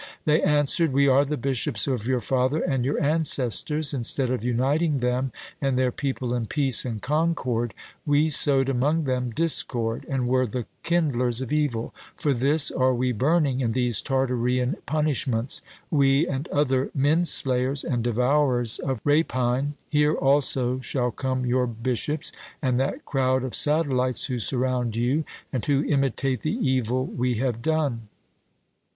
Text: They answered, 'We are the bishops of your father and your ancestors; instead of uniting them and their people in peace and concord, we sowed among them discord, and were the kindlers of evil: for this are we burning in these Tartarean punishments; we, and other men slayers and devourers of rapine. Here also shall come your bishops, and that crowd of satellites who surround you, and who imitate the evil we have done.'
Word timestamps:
They 0.25 0.41
answered, 0.41 0.93
'We 0.93 1.07
are 1.09 1.23
the 1.23 1.37
bishops 1.37 1.85
of 1.85 2.07
your 2.07 2.21
father 2.21 2.59
and 2.63 2.83
your 2.83 2.99
ancestors; 2.99 3.93
instead 3.93 4.31
of 4.31 4.43
uniting 4.43 4.97
them 4.97 5.31
and 5.61 5.77
their 5.77 5.91
people 5.91 6.33
in 6.33 6.47
peace 6.47 6.85
and 6.85 6.99
concord, 6.99 7.75
we 8.03 8.31
sowed 8.31 8.67
among 8.67 9.03
them 9.03 9.29
discord, 9.29 10.07
and 10.09 10.27
were 10.27 10.47
the 10.47 10.65
kindlers 10.81 11.39
of 11.39 11.53
evil: 11.53 11.93
for 12.17 12.33
this 12.33 12.71
are 12.71 12.95
we 12.95 13.11
burning 13.11 13.61
in 13.61 13.73
these 13.73 14.01
Tartarean 14.01 14.77
punishments; 14.87 15.61
we, 15.91 16.25
and 16.25 16.47
other 16.47 16.89
men 16.95 17.23
slayers 17.23 17.83
and 17.83 18.03
devourers 18.03 18.79
of 18.79 19.01
rapine. 19.05 19.75
Here 19.87 20.15
also 20.15 20.79
shall 20.79 21.11
come 21.11 21.45
your 21.45 21.67
bishops, 21.67 22.31
and 22.59 22.79
that 22.79 23.05
crowd 23.05 23.43
of 23.43 23.53
satellites 23.53 24.25
who 24.25 24.39
surround 24.39 24.95
you, 24.95 25.25
and 25.53 25.63
who 25.63 25.83
imitate 25.83 26.41
the 26.41 26.53
evil 26.57 27.05
we 27.05 27.35
have 27.35 27.61
done.' 27.61 28.07